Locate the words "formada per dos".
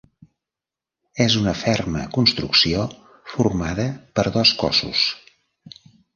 3.35-4.57